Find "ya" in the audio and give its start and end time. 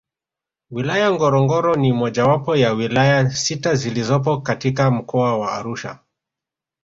2.55-2.73